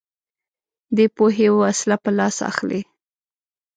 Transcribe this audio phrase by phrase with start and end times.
[0.95, 2.81] دی پوهې وسله په لاس اخلي